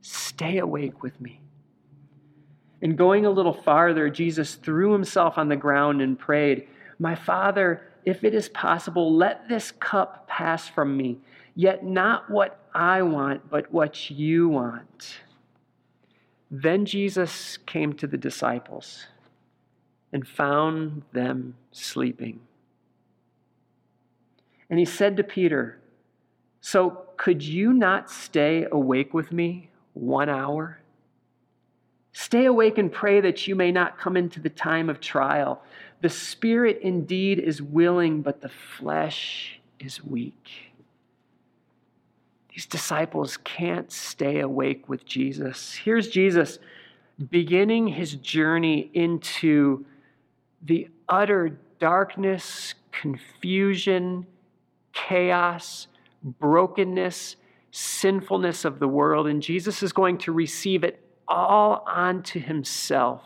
Stay 0.00 0.58
awake 0.58 1.02
with 1.02 1.20
me. 1.20 1.40
And 2.82 2.98
going 2.98 3.24
a 3.24 3.30
little 3.30 3.54
farther, 3.54 4.10
Jesus 4.10 4.56
threw 4.56 4.92
himself 4.92 5.38
on 5.38 5.48
the 5.48 5.56
ground 5.56 6.02
and 6.02 6.18
prayed, 6.18 6.68
My 6.98 7.14
Father, 7.14 7.82
if 8.04 8.22
it 8.24 8.34
is 8.34 8.48
possible, 8.50 9.14
let 9.14 9.48
this 9.48 9.72
cup 9.72 10.28
pass 10.28 10.68
from 10.68 10.96
me, 10.96 11.18
yet 11.54 11.84
not 11.84 12.30
what 12.30 12.60
I 12.74 13.02
want, 13.02 13.48
but 13.48 13.72
what 13.72 14.10
you 14.10 14.48
want. 14.48 15.20
Then 16.50 16.84
Jesus 16.84 17.56
came 17.56 17.94
to 17.94 18.06
the 18.06 18.18
disciples 18.18 19.06
and 20.12 20.28
found 20.28 21.02
them 21.12 21.56
sleeping. 21.72 22.40
And 24.74 24.78
he 24.80 24.86
said 24.86 25.16
to 25.18 25.22
Peter, 25.22 25.78
So 26.60 27.04
could 27.16 27.44
you 27.44 27.72
not 27.72 28.10
stay 28.10 28.66
awake 28.72 29.14
with 29.14 29.30
me 29.30 29.70
one 29.92 30.28
hour? 30.28 30.80
Stay 32.10 32.46
awake 32.46 32.76
and 32.76 32.90
pray 32.90 33.20
that 33.20 33.46
you 33.46 33.54
may 33.54 33.70
not 33.70 34.00
come 34.00 34.16
into 34.16 34.40
the 34.40 34.50
time 34.50 34.90
of 34.90 34.98
trial. 34.98 35.62
The 36.00 36.08
spirit 36.08 36.80
indeed 36.82 37.38
is 37.38 37.62
willing, 37.62 38.20
but 38.20 38.40
the 38.40 38.48
flesh 38.48 39.60
is 39.78 40.02
weak. 40.02 40.72
These 42.52 42.66
disciples 42.66 43.36
can't 43.36 43.92
stay 43.92 44.40
awake 44.40 44.88
with 44.88 45.06
Jesus. 45.06 45.74
Here's 45.74 46.08
Jesus 46.08 46.58
beginning 47.30 47.86
his 47.86 48.16
journey 48.16 48.90
into 48.92 49.86
the 50.62 50.88
utter 51.08 51.58
darkness, 51.78 52.74
confusion, 52.90 54.26
chaos, 54.94 55.88
brokenness, 56.22 57.36
sinfulness 57.70 58.64
of 58.64 58.78
the 58.78 58.88
world, 58.88 59.26
and 59.26 59.42
Jesus 59.42 59.82
is 59.82 59.92
going 59.92 60.18
to 60.18 60.32
receive 60.32 60.84
it 60.84 61.04
all 61.28 61.84
onto 61.86 62.40
himself. 62.40 63.22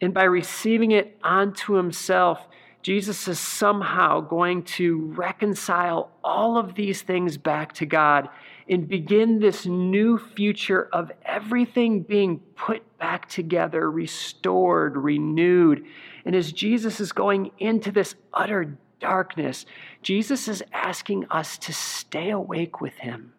And 0.00 0.12
by 0.12 0.24
receiving 0.24 0.90
it 0.90 1.16
onto 1.22 1.74
himself, 1.74 2.46
Jesus 2.82 3.26
is 3.26 3.40
somehow 3.40 4.20
going 4.20 4.62
to 4.62 5.12
reconcile 5.16 6.10
all 6.22 6.58
of 6.58 6.74
these 6.74 7.02
things 7.02 7.36
back 7.36 7.72
to 7.74 7.86
God 7.86 8.28
and 8.68 8.86
begin 8.86 9.38
this 9.38 9.66
new 9.66 10.18
future 10.18 10.88
of 10.92 11.10
everything 11.24 12.02
being 12.02 12.38
put 12.54 12.82
back 12.98 13.28
together, 13.28 13.90
restored, 13.90 14.96
renewed. 14.96 15.84
And 16.24 16.34
as 16.34 16.52
Jesus 16.52 17.00
is 17.00 17.12
going 17.12 17.50
into 17.58 17.90
this 17.90 18.14
utter 18.32 18.76
darkness, 19.00 19.66
Jesus 20.02 20.48
is 20.48 20.62
asking 20.72 21.26
us 21.30 21.58
to 21.58 21.72
stay 21.72 22.30
awake 22.30 22.80
with 22.80 22.94
him. 22.94 23.32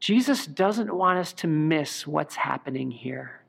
Jesus 0.00 0.46
doesn't 0.46 0.94
want 0.94 1.18
us 1.18 1.32
to 1.34 1.46
miss 1.46 2.06
what's 2.06 2.36
happening 2.36 2.90
here. 2.90 3.40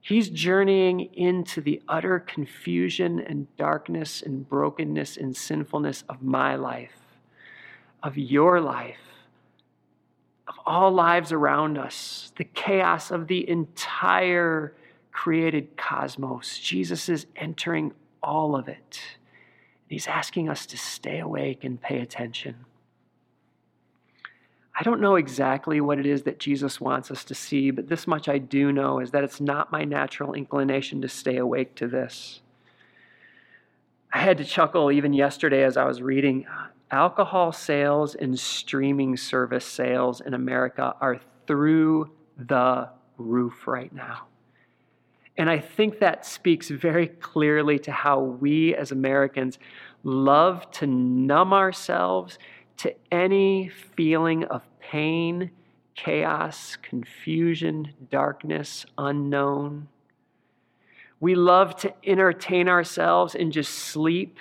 He's 0.00 0.28
journeying 0.30 1.14
into 1.14 1.60
the 1.60 1.80
utter 1.88 2.18
confusion 2.18 3.20
and 3.20 3.54
darkness 3.56 4.22
and 4.22 4.48
brokenness 4.48 5.16
and 5.16 5.36
sinfulness 5.36 6.02
of 6.08 6.22
my 6.22 6.56
life, 6.56 6.96
of 8.02 8.18
your 8.18 8.60
life, 8.60 8.98
of 10.48 10.54
all 10.66 10.90
lives 10.90 11.30
around 11.30 11.78
us, 11.78 12.32
the 12.36 12.44
chaos 12.44 13.12
of 13.12 13.28
the 13.28 13.48
entire 13.48 14.74
created 15.12 15.76
cosmos. 15.76 16.58
Jesus 16.58 17.08
is 17.08 17.26
entering 17.36 17.92
all 18.22 18.56
of 18.56 18.66
it. 18.66 19.00
He's 19.92 20.06
asking 20.06 20.48
us 20.48 20.64
to 20.64 20.78
stay 20.78 21.18
awake 21.18 21.64
and 21.64 21.78
pay 21.78 22.00
attention. 22.00 22.64
I 24.74 24.82
don't 24.84 25.02
know 25.02 25.16
exactly 25.16 25.82
what 25.82 25.98
it 25.98 26.06
is 26.06 26.22
that 26.22 26.38
Jesus 26.38 26.80
wants 26.80 27.10
us 27.10 27.24
to 27.24 27.34
see, 27.34 27.70
but 27.70 27.90
this 27.90 28.06
much 28.06 28.26
I 28.26 28.38
do 28.38 28.72
know 28.72 29.00
is 29.00 29.10
that 29.10 29.22
it's 29.22 29.38
not 29.38 29.70
my 29.70 29.84
natural 29.84 30.32
inclination 30.32 31.02
to 31.02 31.10
stay 31.10 31.36
awake 31.36 31.74
to 31.74 31.88
this. 31.88 32.40
I 34.10 34.20
had 34.20 34.38
to 34.38 34.46
chuckle 34.46 34.90
even 34.90 35.12
yesterday 35.12 35.62
as 35.62 35.76
I 35.76 35.84
was 35.84 36.00
reading. 36.00 36.46
Alcohol 36.90 37.52
sales 37.52 38.14
and 38.14 38.40
streaming 38.40 39.18
service 39.18 39.66
sales 39.66 40.22
in 40.22 40.32
America 40.32 40.94
are 41.02 41.20
through 41.46 42.10
the 42.38 42.88
roof 43.18 43.66
right 43.66 43.92
now. 43.92 44.26
And 45.36 45.48
I 45.48 45.58
think 45.58 45.98
that 46.00 46.26
speaks 46.26 46.68
very 46.68 47.06
clearly 47.06 47.78
to 47.80 47.92
how 47.92 48.20
we 48.20 48.74
as 48.74 48.92
Americans 48.92 49.58
love 50.04 50.70
to 50.72 50.86
numb 50.86 51.52
ourselves 51.52 52.38
to 52.78 52.94
any 53.10 53.68
feeling 53.68 54.44
of 54.44 54.62
pain, 54.80 55.50
chaos, 55.94 56.76
confusion, 56.76 57.92
darkness, 58.10 58.84
unknown. 58.98 59.88
We 61.20 61.34
love 61.34 61.76
to 61.76 61.94
entertain 62.04 62.68
ourselves 62.68 63.34
and 63.34 63.52
just 63.52 63.72
sleep 63.72 64.38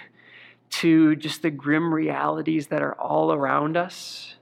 to 0.71 1.15
just 1.15 1.41
the 1.41 1.51
grim 1.51 1.93
realities 1.93 2.67
that 2.67 2.81
are 2.81 2.95
all 2.95 3.31
around 3.31 3.77
us. 3.77 4.35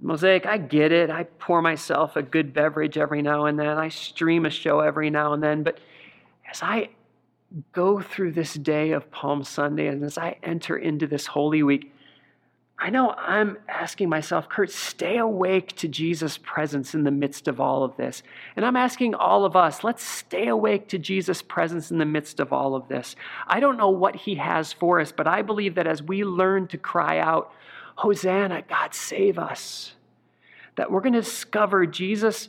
Mosaic, 0.00 0.46
I 0.46 0.56
get 0.58 0.92
it. 0.92 1.10
I 1.10 1.24
pour 1.24 1.60
myself 1.60 2.16
a 2.16 2.22
good 2.22 2.54
beverage 2.54 2.96
every 2.96 3.22
now 3.22 3.44
and 3.44 3.58
then. 3.58 3.66
I 3.78 3.88
stream 3.88 4.46
a 4.46 4.50
show 4.50 4.80
every 4.80 5.10
now 5.10 5.34
and 5.34 5.42
then. 5.42 5.62
But 5.62 5.78
as 6.50 6.62
I 6.62 6.90
go 7.72 8.00
through 8.00 8.32
this 8.32 8.54
day 8.54 8.92
of 8.92 9.10
Palm 9.10 9.44
Sunday 9.44 9.88
and 9.88 10.02
as 10.04 10.16
I 10.16 10.36
enter 10.42 10.76
into 10.76 11.06
this 11.06 11.26
Holy 11.26 11.62
Week, 11.62 11.92
I 12.82 12.88
know 12.88 13.10
I'm 13.10 13.58
asking 13.68 14.08
myself, 14.08 14.48
Kurt, 14.48 14.70
stay 14.70 15.18
awake 15.18 15.76
to 15.76 15.88
Jesus' 15.88 16.38
presence 16.38 16.94
in 16.94 17.04
the 17.04 17.10
midst 17.10 17.46
of 17.46 17.60
all 17.60 17.84
of 17.84 17.94
this. 17.98 18.22
And 18.56 18.64
I'm 18.64 18.76
asking 18.76 19.14
all 19.14 19.44
of 19.44 19.54
us, 19.54 19.84
let's 19.84 20.02
stay 20.02 20.48
awake 20.48 20.88
to 20.88 20.98
Jesus' 20.98 21.42
presence 21.42 21.90
in 21.90 21.98
the 21.98 22.06
midst 22.06 22.40
of 22.40 22.54
all 22.54 22.74
of 22.74 22.88
this. 22.88 23.16
I 23.46 23.60
don't 23.60 23.76
know 23.76 23.90
what 23.90 24.16
he 24.16 24.36
has 24.36 24.72
for 24.72 24.98
us, 24.98 25.12
but 25.12 25.26
I 25.26 25.42
believe 25.42 25.74
that 25.74 25.86
as 25.86 26.02
we 26.02 26.24
learn 26.24 26.68
to 26.68 26.78
cry 26.78 27.18
out, 27.18 27.52
Hosanna, 28.00 28.62
God 28.66 28.94
save 28.94 29.38
us, 29.38 29.92
that 30.76 30.90
we're 30.90 31.02
going 31.02 31.12
to 31.12 31.20
discover 31.20 31.84
Jesus 31.84 32.48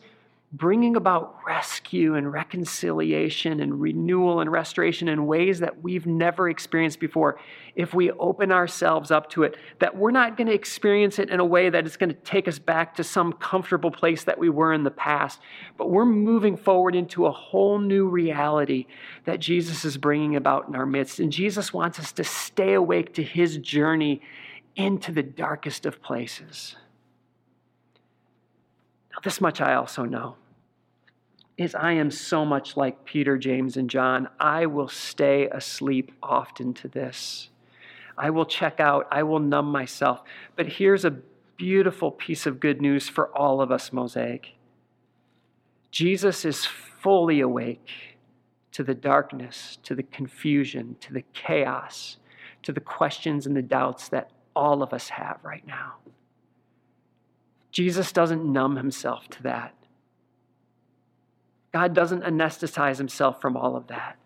bringing 0.53 0.95
about 0.95 1.35
rescue 1.45 2.15
and 2.15 2.31
reconciliation 2.31 3.59
and 3.59 3.81
renewal 3.81 4.39
and 4.39 4.49
restoration 4.49 5.09
in 5.09 5.25
ways 5.25 5.59
that 5.59 5.83
we've 5.83 6.05
never 6.05 6.49
experienced 6.49 7.01
before 7.01 7.37
if 7.75 7.93
we 7.93 8.11
open 8.11 8.49
ourselves 8.49 9.11
up 9.11 9.29
to 9.29 9.43
it. 9.43 9.57
That 9.79 9.97
we're 9.97 10.11
not 10.11 10.37
going 10.37 10.47
to 10.47 10.53
experience 10.53 11.19
it 11.19 11.29
in 11.29 11.41
a 11.41 11.45
way 11.45 11.69
that 11.69 11.85
is 11.85 11.97
going 11.97 12.11
to 12.11 12.15
take 12.15 12.47
us 12.47 12.57
back 12.57 12.95
to 12.95 13.03
some 13.03 13.33
comfortable 13.33 13.91
place 13.91 14.23
that 14.23 14.39
we 14.39 14.47
were 14.47 14.71
in 14.71 14.83
the 14.83 14.91
past, 14.91 15.41
but 15.77 15.89
we're 15.89 16.05
moving 16.05 16.55
forward 16.55 16.95
into 16.95 17.25
a 17.25 17.31
whole 17.31 17.77
new 17.77 18.07
reality 18.07 18.87
that 19.25 19.41
Jesus 19.41 19.83
is 19.83 19.97
bringing 19.97 20.37
about 20.37 20.69
in 20.69 20.75
our 20.75 20.85
midst. 20.85 21.19
And 21.19 21.29
Jesus 21.29 21.73
wants 21.73 21.99
us 21.99 22.13
to 22.13 22.23
stay 22.23 22.71
awake 22.71 23.13
to 23.15 23.23
his 23.23 23.57
journey 23.57 24.21
into 24.75 25.11
the 25.11 25.23
darkest 25.23 25.85
of 25.85 26.01
places. 26.01 26.75
Now, 29.11 29.19
this 29.23 29.41
much 29.41 29.61
I 29.61 29.73
also 29.73 30.05
know 30.05 30.35
is 31.57 31.75
I 31.75 31.93
am 31.93 32.09
so 32.11 32.45
much 32.45 32.77
like 32.77 33.05
Peter, 33.05 33.37
James, 33.37 33.77
and 33.77 33.89
John. 33.89 34.29
I 34.39 34.65
will 34.65 34.87
stay 34.87 35.47
asleep 35.47 36.11
often 36.23 36.73
to 36.75 36.87
this. 36.87 37.49
I 38.17 38.29
will 38.29 38.45
check 38.45 38.79
out, 38.79 39.07
I 39.11 39.23
will 39.23 39.39
numb 39.39 39.71
myself. 39.71 40.21
But 40.55 40.67
here's 40.67 41.05
a 41.05 41.11
beautiful 41.57 42.11
piece 42.11 42.45
of 42.45 42.59
good 42.59 42.81
news 42.81 43.09
for 43.09 43.27
all 43.37 43.61
of 43.61 43.71
us, 43.71 43.93
Mosaic. 43.93 44.55
Jesus 45.91 46.45
is 46.45 46.65
fully 46.65 47.41
awake 47.41 48.17
to 48.71 48.83
the 48.83 48.95
darkness, 48.95 49.77
to 49.83 49.93
the 49.93 50.03
confusion, 50.03 50.95
to 51.01 51.13
the 51.13 51.23
chaos, 51.33 52.17
to 52.63 52.71
the 52.71 52.79
questions 52.79 53.45
and 53.45 53.55
the 53.55 53.61
doubts 53.61 54.07
that 54.09 54.31
all 54.55 54.83
of 54.83 54.93
us 54.93 55.09
have 55.09 55.39
right 55.43 55.65
now. 55.65 55.95
Jesus 57.71 58.11
doesn't 58.11 58.43
numb 58.43 58.75
himself 58.75 59.27
to 59.29 59.43
that. 59.43 59.73
God 61.71 61.93
doesn't 61.93 62.23
anesthetize 62.23 62.97
himself 62.97 63.39
from 63.39 63.55
all 63.55 63.77
of 63.77 63.87
that, 63.87 64.17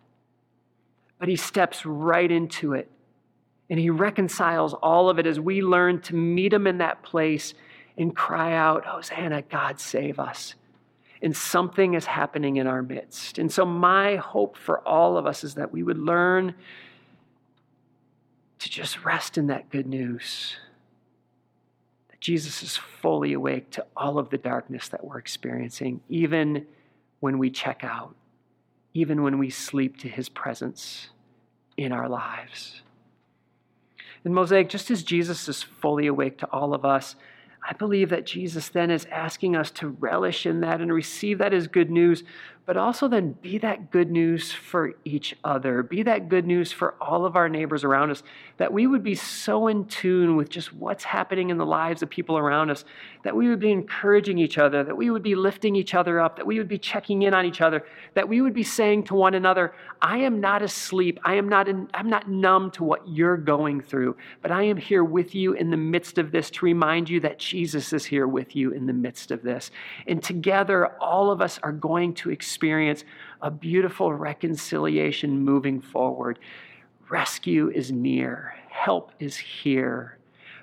but 1.19 1.27
he 1.27 1.35
steps 1.35 1.85
right 1.85 2.31
into 2.31 2.73
it 2.73 2.89
and 3.69 3.79
he 3.79 3.89
reconciles 3.89 4.73
all 4.73 5.09
of 5.09 5.19
it 5.19 5.25
as 5.25 5.39
we 5.39 5.61
learn 5.61 6.01
to 6.01 6.15
meet 6.15 6.53
him 6.53 6.67
in 6.67 6.79
that 6.79 7.03
place 7.03 7.53
and 7.97 8.15
cry 8.15 8.53
out, 8.53 8.85
Hosanna, 8.85 9.41
God 9.43 9.79
save 9.79 10.19
us. 10.19 10.55
And 11.21 11.35
something 11.35 11.93
is 11.93 12.05
happening 12.05 12.57
in 12.57 12.67
our 12.67 12.83
midst. 12.83 13.39
And 13.39 13.51
so, 13.51 13.65
my 13.65 14.17
hope 14.17 14.57
for 14.57 14.79
all 14.87 15.17
of 15.17 15.25
us 15.25 15.43
is 15.43 15.55
that 15.55 15.71
we 15.71 15.81
would 15.81 15.97
learn 15.97 16.53
to 18.65 18.71
just 18.71 19.05
rest 19.05 19.37
in 19.37 19.45
that 19.45 19.69
good 19.69 19.85
news. 19.85 20.55
That 22.09 22.19
Jesus 22.19 22.63
is 22.63 22.75
fully 22.75 23.31
awake 23.33 23.69
to 23.71 23.85
all 23.95 24.17
of 24.17 24.31
the 24.31 24.39
darkness 24.39 24.87
that 24.87 25.05
we're 25.05 25.19
experiencing, 25.19 26.01
even 26.09 26.65
when 27.19 27.37
we 27.37 27.51
check 27.51 27.83
out, 27.83 28.15
even 28.95 29.21
when 29.21 29.37
we 29.37 29.51
sleep 29.51 29.99
to 29.99 30.09
his 30.09 30.29
presence 30.29 31.09
in 31.77 31.91
our 31.91 32.09
lives. 32.09 32.81
In 34.23 34.33
Mosaic, 34.33 34.67
just 34.67 34.89
as 34.89 35.03
Jesus 35.03 35.47
is 35.47 35.61
fully 35.61 36.07
awake 36.07 36.39
to 36.39 36.47
all 36.47 36.73
of 36.73 36.83
us, 36.83 37.15
I 37.69 37.73
believe 37.73 38.09
that 38.09 38.25
Jesus 38.25 38.69
then 38.69 38.89
is 38.89 39.05
asking 39.11 39.55
us 39.55 39.69
to 39.71 39.89
relish 39.89 40.47
in 40.47 40.61
that 40.61 40.81
and 40.81 40.91
receive 40.91 41.37
that 41.37 41.53
as 41.53 41.67
good 41.67 41.91
news, 41.91 42.23
but 42.65 42.77
also 42.77 43.07
then 43.07 43.33
be 43.41 43.59
that 43.59 43.91
good 43.91 44.09
news 44.09 44.51
for 44.51 44.93
each 45.05 45.35
other. 45.43 45.83
Be 45.83 46.01
that 46.03 46.29
good 46.29 46.47
news 46.47 46.71
for 46.71 46.95
all 46.99 47.25
of 47.25 47.35
our 47.35 47.47
neighbors 47.47 47.83
around 47.83 48.09
us, 48.09 48.23
that 48.57 48.73
we 48.73 48.87
would 48.87 49.03
be 49.03 49.13
so 49.13 49.67
in 49.67 49.85
tune 49.85 50.35
with 50.35 50.49
just 50.49 50.73
what's 50.73 51.03
happening 51.03 51.51
in 51.51 51.57
the 51.57 51.65
lives 51.65 52.01
of 52.01 52.09
people 52.09 52.37
around 52.37 52.71
us, 52.71 52.83
that 53.23 53.35
we 53.35 53.49
would 53.49 53.59
be 53.59 53.71
encouraging 53.71 54.39
each 54.39 54.57
other, 54.57 54.83
that 54.83 54.97
we 54.97 55.11
would 55.11 55.21
be 55.21 55.35
lifting 55.35 55.75
each 55.75 55.93
other 55.93 56.19
up, 56.19 56.37
that 56.37 56.47
we 56.47 56.57
would 56.57 56.67
be 56.67 56.79
checking 56.79 57.21
in 57.21 57.35
on 57.35 57.45
each 57.45 57.61
other, 57.61 57.85
that 58.15 58.27
we 58.27 58.41
would 58.41 58.53
be 58.53 58.63
saying 58.63 59.03
to 59.03 59.13
one 59.13 59.35
another, 59.35 59.73
I 60.01 60.17
am 60.17 60.41
not 60.41 60.63
asleep. 60.63 61.19
I 61.23 61.35
am 61.35 61.47
not, 61.47 61.67
in, 61.67 61.87
I'm 61.93 62.09
not 62.09 62.29
numb 62.29 62.71
to 62.71 62.83
what 62.83 63.07
you're 63.07 63.37
going 63.37 63.81
through, 63.81 64.17
but 64.41 64.51
I 64.51 64.63
am 64.63 64.77
here 64.77 65.03
with 65.03 65.35
you 65.35 65.53
in 65.53 65.69
the 65.69 65.77
midst 65.77 66.17
of 66.17 66.31
this 66.31 66.49
to 66.51 66.65
remind 66.65 67.09
you 67.09 67.19
that 67.19 67.37
Jesus 67.37 67.93
is 67.93 68.05
here 68.05 68.27
with 68.27 68.55
you 68.55 68.71
in 68.71 68.87
the 68.87 68.93
midst 68.93 69.29
of 69.29 69.43
this. 69.43 69.69
And 70.07 70.23
together, 70.23 70.87
all 70.99 71.31
of 71.31 71.41
us 71.41 71.59
are 71.61 71.71
going 71.71 72.15
to 72.15 72.31
experience 72.31 72.54
a 73.41 73.51
beautiful 73.51 74.13
reconciliation 74.13 75.39
moving 75.39 75.81
forward. 75.81 76.39
Rescue 77.09 77.69
is 77.69 77.91
near, 77.91 78.55
help 78.69 79.11
is 79.19 79.37
here. 79.37 80.17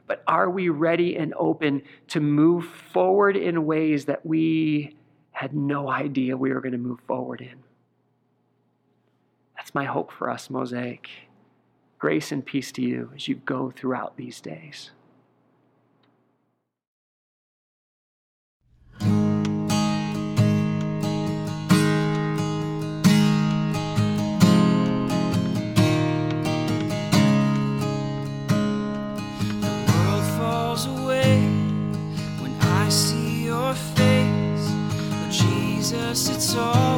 But 0.06 0.22
are 0.26 0.50
we 0.50 0.68
ready 0.68 1.16
and 1.16 1.32
open 1.36 1.82
to 2.08 2.20
move 2.20 2.66
forward 2.66 3.36
in 3.36 3.64
ways 3.64 4.04
that 4.06 4.26
we 4.26 4.96
had 5.30 5.54
no 5.54 5.88
idea 5.88 6.36
we 6.36 6.52
were 6.52 6.60
going 6.60 6.72
to 6.72 6.78
move 6.78 7.00
forward 7.06 7.40
in? 7.40 7.62
That's 9.56 9.74
my 9.74 9.84
hope 9.84 10.12
for 10.12 10.28
us, 10.28 10.50
Mosaic. 10.50 11.08
Grace 11.98 12.32
and 12.32 12.44
peace 12.44 12.72
to 12.72 12.82
you 12.82 13.10
as 13.14 13.28
you 13.28 13.36
go 13.36 13.70
throughout 13.70 14.16
these 14.16 14.40
days. 14.40 14.90
Jesus, 36.12 36.28
it's 36.28 36.54
always 36.56 36.91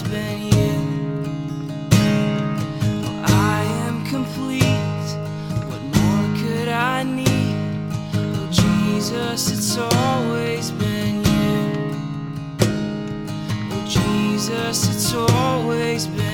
always 0.00 0.12
been 0.12 0.40
you. 0.42 0.72
I 3.24 3.62
am 3.86 4.04
complete. 4.06 5.08
What 5.68 5.82
more 5.96 6.26
could 6.38 6.68
I 6.68 7.02
need? 7.02 7.56
Oh, 8.14 8.48
Jesus, 8.50 9.50
it's 9.50 9.76
always 9.76 10.70
been 10.72 11.16
you. 11.24 11.96
Oh, 13.72 13.84
Jesus, 13.86 14.88
it's 14.88 15.14
always 15.14 16.06
been 16.06 16.29